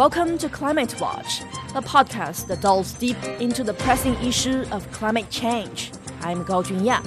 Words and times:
Welcome 0.00 0.38
to 0.38 0.48
Climate 0.48 0.98
Watch, 0.98 1.42
a 1.74 1.82
podcast 1.82 2.46
that 2.46 2.62
delves 2.62 2.94
deep 2.94 3.22
into 3.38 3.62
the 3.62 3.74
pressing 3.74 4.14
issue 4.24 4.64
of 4.72 4.90
climate 4.92 5.28
change. 5.28 5.92
I'm 6.22 6.42
Gao 6.42 6.62
Junya. 6.62 7.02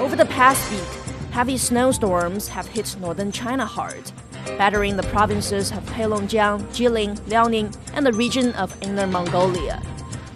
Over 0.00 0.16
the 0.16 0.26
past 0.26 0.68
week, 0.72 1.30
heavy 1.30 1.56
snowstorms 1.56 2.48
have 2.48 2.66
hit 2.66 2.96
northern 2.98 3.30
China 3.30 3.64
hard, 3.64 4.10
battering 4.58 4.96
the 4.96 5.04
provinces 5.04 5.70
of 5.70 5.84
Heilongjiang, 5.90 6.64
Jilin, 6.74 7.20
Liaoning, 7.28 7.78
and 7.94 8.04
the 8.04 8.12
region 8.12 8.52
of 8.54 8.76
Inner 8.82 9.06
Mongolia. 9.06 9.80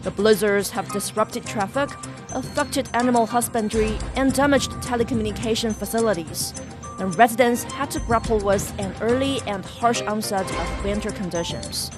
The 0.03 0.13
blizzards 0.13 0.71
have 0.71 0.89
disrupted 0.93 1.45
traffic, 1.45 1.91
affected 2.33 2.89
animal 2.95 3.27
husbandry, 3.27 3.99
and 4.15 4.33
damaged 4.33 4.71
telecommunication 4.83 5.75
facilities 5.75 6.55
and 7.03 7.19
residents 7.19 7.65
had 7.65 7.91
to 7.91 7.99
grapple 7.99 8.39
with 8.39 8.73
an 8.79 8.95
early 9.01 9.41
and 9.49 9.65
harsh 9.65 10.01
onset 10.03 10.49
of 10.49 10.85
winter 10.85 11.11
conditions. 11.11 11.91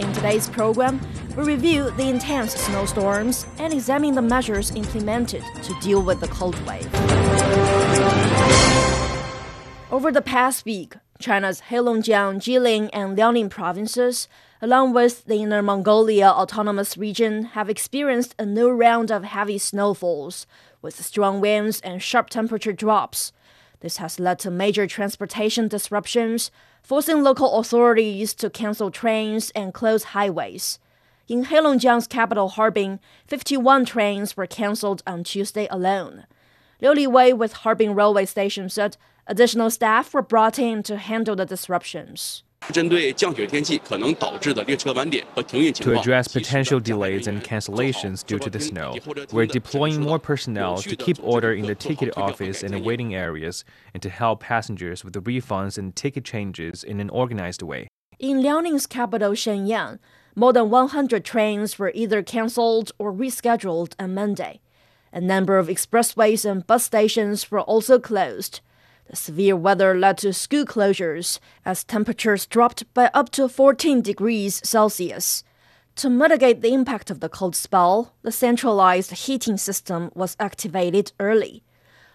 In 0.00 0.10
today's 0.14 0.48
program, 0.48 0.98
we 1.36 1.44
review 1.44 1.90
the 1.90 2.08
intense 2.08 2.54
snowstorms 2.54 3.46
and 3.58 3.70
examine 3.74 4.14
the 4.14 4.22
measures 4.22 4.70
implemented 4.70 5.42
to 5.62 5.78
deal 5.80 6.02
with 6.02 6.20
the 6.20 6.28
cold 6.28 6.58
wave. 6.66 6.88
Over 9.92 10.10
the 10.10 10.22
past 10.22 10.64
week, 10.64 10.94
China's 11.18 11.60
Heilongjiang, 11.68 12.36
Jilin, 12.36 12.88
and 12.94 13.16
Liaoning 13.16 13.50
provinces, 13.50 14.26
along 14.62 14.94
with 14.94 15.26
the 15.26 15.42
Inner 15.42 15.60
Mongolia 15.60 16.28
Autonomous 16.28 16.96
Region, 16.96 17.44
have 17.56 17.68
experienced 17.68 18.34
a 18.38 18.46
new 18.46 18.70
round 18.70 19.12
of 19.12 19.22
heavy 19.22 19.58
snowfalls, 19.58 20.46
with 20.80 21.04
strong 21.04 21.42
winds 21.42 21.82
and 21.82 22.02
sharp 22.02 22.30
temperature 22.30 22.72
drops. 22.72 23.32
This 23.80 23.98
has 23.98 24.18
led 24.18 24.38
to 24.40 24.50
major 24.50 24.86
transportation 24.86 25.68
disruptions, 25.68 26.50
forcing 26.82 27.22
local 27.22 27.58
authorities 27.58 28.34
to 28.34 28.50
cancel 28.50 28.90
trains 28.90 29.50
and 29.50 29.74
close 29.74 30.04
highways. 30.04 30.78
In 31.28 31.46
Heilongjiang's 31.46 32.06
capital 32.06 32.50
Harbin, 32.50 33.00
51 33.26 33.84
trains 33.84 34.36
were 34.36 34.46
cancelled 34.46 35.02
on 35.06 35.24
Tuesday 35.24 35.66
alone. 35.70 36.26
Liu 36.80 36.94
Liwei 36.94 37.36
with 37.36 37.52
Harbin 37.52 37.94
Railway 37.94 38.26
Station 38.26 38.68
said 38.68 38.96
additional 39.26 39.70
staff 39.70 40.14
were 40.14 40.22
brought 40.22 40.58
in 40.58 40.82
to 40.84 40.96
handle 40.96 41.34
the 41.34 41.44
disruptions. 41.44 42.44
To 42.68 42.80
address 45.98 46.28
potential 46.28 46.80
delays 46.80 47.26
and 47.26 47.42
cancellations 47.44 48.26
due 48.26 48.38
to 48.40 48.50
the 48.50 48.60
snow, 48.60 48.96
we're 49.32 49.46
deploying 49.46 50.00
more 50.00 50.18
personnel 50.18 50.78
to 50.78 50.96
keep 50.96 51.18
order 51.22 51.52
in 51.52 51.66
the 51.66 51.74
ticket 51.74 52.16
office 52.16 52.62
and 52.62 52.84
waiting 52.84 53.14
areas 53.14 53.64
and 53.94 54.02
to 54.02 54.10
help 54.10 54.40
passengers 54.40 55.04
with 55.04 55.12
the 55.12 55.20
refunds 55.20 55.78
and 55.78 55.94
ticket 55.94 56.24
changes 56.24 56.82
in 56.82 56.98
an 57.00 57.08
organized 57.10 57.62
way. 57.62 57.88
In 58.18 58.42
Liaoning's 58.42 58.86
capital 58.86 59.32
Shenyang, 59.32 59.98
more 60.34 60.52
than 60.52 60.68
100 60.68 61.24
trains 61.24 61.78
were 61.78 61.92
either 61.94 62.22
cancelled 62.22 62.90
or 62.98 63.12
rescheduled 63.12 63.94
on 63.98 64.14
Monday. 64.14 64.60
A 65.12 65.20
number 65.20 65.56
of 65.56 65.68
expressways 65.68 66.44
and 66.44 66.66
bus 66.66 66.84
stations 66.84 67.50
were 67.50 67.60
also 67.60 67.98
closed. 67.98 68.60
The 69.08 69.16
severe 69.16 69.56
weather 69.56 69.96
led 69.96 70.18
to 70.18 70.32
school 70.32 70.64
closures 70.64 71.38
as 71.64 71.84
temperatures 71.84 72.46
dropped 72.46 72.92
by 72.92 73.10
up 73.14 73.30
to 73.30 73.48
14 73.48 74.02
degrees 74.02 74.60
Celsius. 74.64 75.44
To 75.96 76.10
mitigate 76.10 76.60
the 76.60 76.74
impact 76.74 77.10
of 77.10 77.20
the 77.20 77.28
cold 77.28 77.56
spell, 77.56 78.12
the 78.22 78.32
centralized 78.32 79.12
heating 79.12 79.56
system 79.56 80.10
was 80.14 80.36
activated 80.38 81.12
early. 81.20 81.62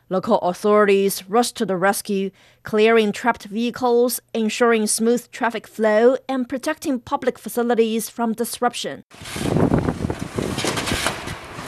Local 0.10 0.40
authorities 0.40 1.28
rushed 1.30 1.56
to 1.56 1.66
the 1.66 1.78
rescue, 1.78 2.32
clearing 2.64 3.14
trapped 3.14 3.46
vehicles, 3.46 4.20
ensuring 4.34 4.86
smooth 4.86 5.32
traffic 5.32 5.66
flow, 5.66 6.18
and 6.28 6.50
protecting 6.50 7.00
public 7.00 7.40
facilities 7.40 8.10
from 8.10 8.34
disruption. 8.34 9.06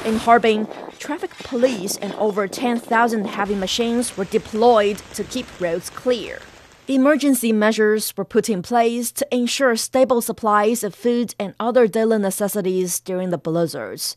In 0.06 0.18
Harbin, 0.18 0.68
traffic 1.04 1.32
police 1.40 1.98
and 1.98 2.14
over 2.14 2.48
10,000 2.48 3.26
heavy 3.26 3.56
machines 3.56 4.16
were 4.16 4.24
deployed 4.24 4.98
to 5.14 5.24
keep 5.26 5.46
roads 5.60 5.90
clear. 5.90 6.40
Emergency 6.88 7.52
measures 7.52 8.16
were 8.16 8.24
put 8.24 8.50
in 8.50 8.62
place 8.62 9.12
to 9.12 9.28
ensure 9.30 9.76
stable 9.76 10.22
supplies 10.22 10.82
of 10.82 10.96
food 10.96 11.36
and 11.38 11.56
other 11.60 11.88
daily 11.88 12.18
necessities 12.20 13.02
during 13.02 13.32
the 13.32 13.38
blizzards. 13.38 14.16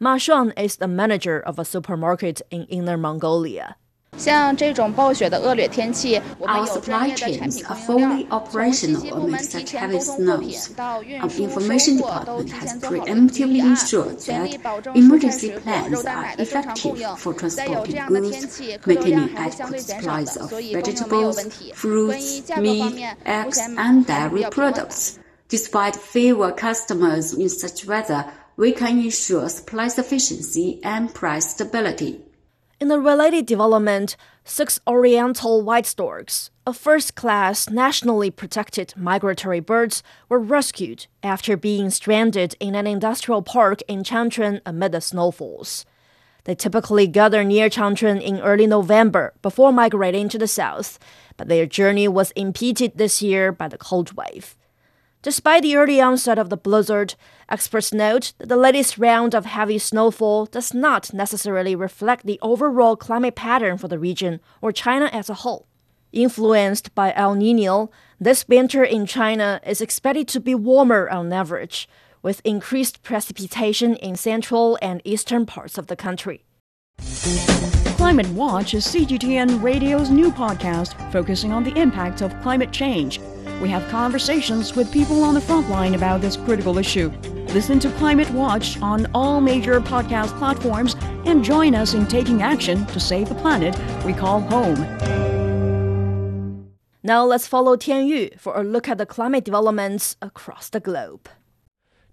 Ma 0.00 0.16
Shuang 0.16 0.58
is 0.58 0.76
the 0.76 0.88
manager 0.88 1.38
of 1.38 1.58
a 1.58 1.64
supermarket 1.64 2.40
in 2.50 2.64
Inner 2.64 2.96
Mongolia. 2.96 3.76
Our 4.16 4.56
supply 6.66 7.14
chains 7.14 7.64
are 7.64 7.76
fully 7.76 8.28
operational 8.30 9.12
amidst 9.12 9.50
such 9.50 9.72
heavy 9.72 9.98
snows. 10.00 10.72
Our 10.78 11.02
information 11.02 11.96
department 11.96 12.50
has 12.52 12.80
preemptively 12.80 13.58
ensured 13.60 14.20
that 14.20 14.54
emergency 14.94 15.50
plans 15.50 16.04
are 16.04 16.32
effective 16.38 17.18
for 17.18 17.34
transporting 17.34 18.06
goods, 18.06 18.60
maintaining 18.86 19.36
adequate 19.36 19.80
supplies 19.80 20.36
of 20.36 20.50
vegetables, 20.50 21.52
fruits, 21.74 22.56
meat, 22.56 23.04
eggs, 23.26 23.58
and 23.58 24.06
dairy 24.06 24.44
products. 24.50 25.18
Despite 25.48 25.96
fewer 25.96 26.52
customers 26.52 27.34
in 27.34 27.48
such 27.48 27.84
weather, 27.84 28.32
we 28.56 28.70
can 28.72 29.00
ensure 29.00 29.48
supply 29.48 29.88
sufficiency 29.88 30.78
and 30.84 31.12
price 31.12 31.50
stability. 31.50 32.20
In 32.80 32.90
a 32.90 32.98
related 32.98 33.46
development, 33.46 34.16
six 34.44 34.80
Oriental 34.86 35.62
white 35.62 35.86
storks, 35.86 36.50
a 36.66 36.72
first 36.72 37.14
class 37.14 37.70
nationally 37.70 38.32
protected 38.32 38.92
migratory 38.96 39.60
birds, 39.60 40.02
were 40.28 40.40
rescued 40.40 41.06
after 41.22 41.56
being 41.56 41.88
stranded 41.90 42.56
in 42.58 42.74
an 42.74 42.88
industrial 42.88 43.42
park 43.42 43.80
in 43.86 44.02
Changchun 44.02 44.60
amid 44.66 44.90
the 44.90 45.00
snowfalls. 45.00 45.86
They 46.44 46.56
typically 46.56 47.06
gather 47.06 47.44
near 47.44 47.70
Changchun 47.70 48.20
in 48.20 48.40
early 48.40 48.66
November 48.66 49.34
before 49.40 49.72
migrating 49.72 50.28
to 50.30 50.38
the 50.38 50.48
south, 50.48 50.98
but 51.36 51.46
their 51.46 51.66
journey 51.66 52.08
was 52.08 52.32
impeded 52.32 52.92
this 52.96 53.22
year 53.22 53.52
by 53.52 53.68
the 53.68 53.78
cold 53.78 54.14
wave. 54.16 54.56
Despite 55.24 55.62
the 55.62 55.76
early 55.76 56.02
onset 56.02 56.38
of 56.38 56.50
the 56.50 56.56
blizzard, 56.58 57.14
experts 57.48 57.94
note 57.94 58.34
that 58.36 58.50
the 58.50 58.58
latest 58.58 58.98
round 58.98 59.34
of 59.34 59.46
heavy 59.46 59.78
snowfall 59.78 60.44
does 60.44 60.74
not 60.74 61.14
necessarily 61.14 61.74
reflect 61.74 62.26
the 62.26 62.38
overall 62.42 62.94
climate 62.94 63.34
pattern 63.34 63.78
for 63.78 63.88
the 63.88 63.98
region 63.98 64.40
or 64.60 64.70
China 64.70 65.06
as 65.14 65.30
a 65.30 65.40
whole. 65.42 65.66
Influenced 66.12 66.94
by 66.94 67.14
El 67.16 67.36
Nino, 67.36 67.90
this 68.20 68.46
winter 68.46 68.84
in 68.84 69.06
China 69.06 69.62
is 69.66 69.80
expected 69.80 70.28
to 70.28 70.40
be 70.40 70.54
warmer 70.54 71.08
on 71.08 71.32
average, 71.32 71.88
with 72.20 72.42
increased 72.44 73.02
precipitation 73.02 73.96
in 73.96 74.16
central 74.16 74.78
and 74.82 75.00
eastern 75.04 75.46
parts 75.46 75.78
of 75.78 75.86
the 75.86 75.96
country. 75.96 76.44
Climate 78.04 78.28
Watch 78.34 78.74
is 78.74 78.86
CGTN 78.86 79.62
Radio's 79.62 80.10
new 80.10 80.30
podcast 80.30 81.10
focusing 81.10 81.54
on 81.54 81.64
the 81.64 81.72
impact 81.72 82.20
of 82.20 82.38
climate 82.42 82.70
change. 82.70 83.18
We 83.62 83.70
have 83.70 83.90
conversations 83.90 84.76
with 84.76 84.92
people 84.92 85.24
on 85.24 85.32
the 85.32 85.40
front 85.40 85.70
line 85.70 85.94
about 85.94 86.20
this 86.20 86.36
critical 86.36 86.76
issue. 86.76 87.08
Listen 87.54 87.80
to 87.80 87.90
Climate 87.92 88.30
Watch 88.32 88.78
on 88.82 89.06
all 89.14 89.40
major 89.40 89.80
podcast 89.80 90.36
platforms 90.36 90.96
and 91.24 91.42
join 91.42 91.74
us 91.74 91.94
in 91.94 92.06
taking 92.06 92.42
action 92.42 92.84
to 92.88 93.00
save 93.00 93.30
the 93.30 93.36
planet 93.36 93.74
we 94.04 94.12
call 94.12 94.40
home. 94.42 94.76
Now 97.02 97.24
let's 97.24 97.46
follow 97.46 97.74
Tian 97.74 98.06
Yu 98.06 98.32
for 98.36 98.54
a 98.54 98.62
look 98.62 98.86
at 98.86 98.98
the 98.98 99.06
climate 99.06 99.46
developments 99.46 100.16
across 100.20 100.68
the 100.68 100.78
globe. 100.78 101.26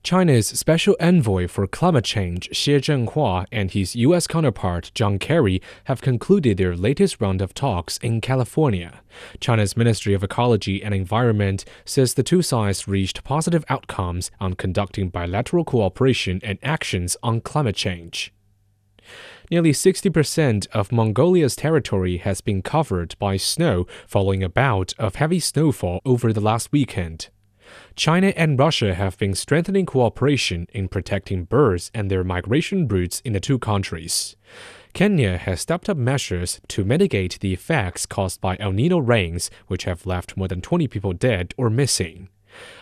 China's 0.04 0.48
special 0.48 0.98
envoy 1.00 1.48
for 1.48 1.68
climate 1.68 2.04
change, 2.04 2.50
Xie 2.50 2.80
Zhenhua, 2.80 3.46
and 3.52 3.70
his 3.70 3.96
U.S. 3.96 4.26
counterpart, 4.26 4.92
John 4.96 5.20
Kerry, 5.20 5.62
have 5.84 6.02
concluded 6.02 6.58
their 6.58 6.76
latest 6.76 7.22
round 7.22 7.40
of 7.40 7.54
talks 7.54 7.98
in 8.00 8.20
California. 8.20 9.02
China's 9.40 9.78
Ministry 9.78 10.16
of 10.16 10.24
Ecology 10.24 10.84
and 10.84 10.96
Environment 10.96 11.64
says 11.86 12.16
the 12.16 12.24
two 12.24 12.42
sides 12.42 12.88
reached 12.88 13.24
positive 13.24 13.64
outcomes 13.70 14.32
on 14.40 14.56
conducting 14.56 15.10
bilateral 15.10 15.64
cooperation 15.64 16.42
and 16.44 16.58
actions 16.64 17.16
on 17.22 17.40
climate 17.40 17.76
change. 17.76 18.34
Nearly 19.52 19.72
60% 19.72 20.66
of 20.68 20.92
Mongolia's 20.92 21.56
territory 21.56 22.18
has 22.18 22.42
been 22.42 22.64
covered 22.64 23.16
by 23.20 23.38
snow 23.38 23.86
following 24.08 24.42
a 24.42 24.50
bout 24.50 24.94
of 24.98 25.16
heavy 25.16 25.40
snowfall 25.40 26.02
over 26.06 26.34
the 26.34 26.42
last 26.42 26.72
weekend. 26.72 27.30
China 27.96 28.34
and 28.36 28.58
Russia 28.58 28.94
have 28.94 29.18
been 29.18 29.34
strengthening 29.34 29.86
cooperation 29.86 30.68
in 30.74 30.88
protecting 30.88 31.44
birds 31.44 31.92
and 31.94 32.10
their 32.10 32.24
migration 32.24 32.88
routes 32.88 33.22
in 33.22 33.34
the 33.34 33.40
two 33.40 33.60
countries. 33.60 34.36
Kenya 34.94 35.38
has 35.38 35.62
stepped 35.62 35.90
up 35.90 35.98
measures 35.98 36.60
to 36.68 36.84
mitigate 36.84 37.40
the 37.40 37.54
effects 37.54 38.06
caused 38.06 38.42
by 38.42 38.58
El 38.60 38.72
Nino 38.72 38.98
rains, 38.98 39.50
which 39.68 39.86
have 39.86 40.06
left 40.06 40.36
more 40.36 40.48
than 40.48 40.62
20 40.62 40.88
people 40.88 41.14
dead 41.14 41.54
or 41.58 41.70
missing. 41.70 42.30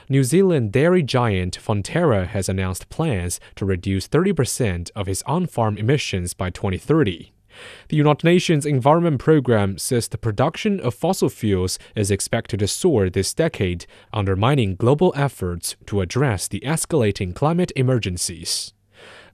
New 0.09 0.23
Zealand 0.23 0.71
dairy 0.71 1.03
giant 1.03 1.59
Fonterra 1.59 2.27
has 2.27 2.49
announced 2.49 2.89
plans 2.89 3.39
to 3.55 3.65
reduce 3.65 4.07
30% 4.07 4.89
of 4.95 5.07
its 5.07 5.21
on 5.23 5.45
farm 5.45 5.77
emissions 5.77 6.33
by 6.33 6.49
2030. 6.49 7.31
The 7.89 7.97
United 7.97 8.23
Nations 8.23 8.65
Environment 8.65 9.19
Programme 9.19 9.77
says 9.77 10.07
the 10.07 10.17
production 10.17 10.79
of 10.79 10.93
fossil 10.93 11.29
fuels 11.29 11.79
is 11.95 12.11
expected 12.11 12.59
to 12.59 12.67
soar 12.67 13.09
this 13.09 13.33
decade, 13.33 13.85
undermining 14.13 14.75
global 14.75 15.13
efforts 15.15 15.75
to 15.87 16.01
address 16.01 16.47
the 16.47 16.61
escalating 16.61 17.33
climate 17.33 17.71
emergencies. 17.75 18.73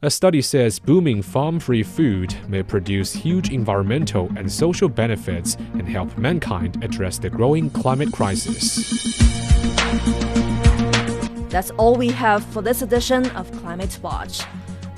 A 0.02 0.12
study 0.12 0.42
says 0.42 0.78
booming 0.78 1.22
farm 1.22 1.60
free 1.60 1.82
food 1.82 2.36
may 2.48 2.62
produce 2.62 3.14
huge 3.14 3.52
environmental 3.52 4.30
and 4.38 4.52
social 4.52 4.90
benefits 4.90 5.56
and 5.56 5.88
help 5.88 6.18
mankind 6.18 6.84
address 6.84 7.18
the 7.18 7.30
growing 7.30 7.70
climate 7.70 8.12
crisis. 8.12 9.16
That's 11.50 11.72
all 11.72 11.96
we 11.96 12.10
have 12.10 12.44
for 12.46 12.62
this 12.62 12.82
edition 12.82 13.30
of 13.32 13.50
Climate 13.54 13.98
Watch. 14.02 14.42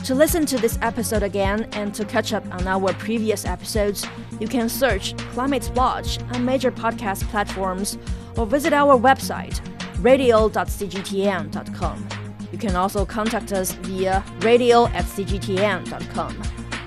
To 0.07 0.15
listen 0.15 0.45
to 0.45 0.57
this 0.57 0.79
episode 0.81 1.21
again 1.21 1.67
and 1.73 1.93
to 1.93 2.05
catch 2.05 2.31
up 2.31 2.49
on 2.53 2.65
our 2.65 2.93
previous 2.93 3.43
episodes, 3.43 4.07
you 4.39 4.47
can 4.47 4.69
search 4.69 5.17
Climate 5.33 5.69
Watch 5.75 6.21
on 6.31 6.45
major 6.45 6.71
podcast 6.71 7.27
platforms 7.27 7.97
or 8.37 8.45
visit 8.45 8.71
our 8.71 8.97
website, 8.97 9.59
radio.cgtn.com. 10.01 12.07
You 12.53 12.57
can 12.57 12.77
also 12.77 13.05
contact 13.05 13.51
us 13.51 13.73
via 13.73 14.23
radio 14.39 14.85
at 14.85 15.03
cgtn.com. 15.03 16.41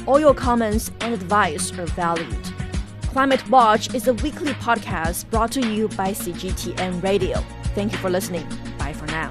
All 0.06 0.19
your 0.19 0.32
comments 0.32 0.90
and 1.02 1.12
advice 1.12 1.78
are 1.78 1.84
valued. 1.88 2.49
Climate 3.02 3.46
Watch 3.50 3.94
is 3.94 4.08
a 4.08 4.14
weekly 4.14 4.52
podcast 4.52 5.28
brought 5.28 5.52
to 5.52 5.61
you 5.61 5.88
by 5.88 6.12
CGTN 6.12 7.02
Radio. 7.02 7.44
Thank 7.75 7.93
you 7.93 7.99
for 7.99 8.08
listening. 8.08 8.49
Bye 8.78 8.94
for 8.94 9.05
now. 9.08 9.31